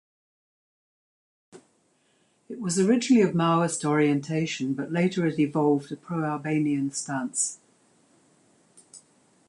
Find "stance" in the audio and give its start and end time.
6.91-7.59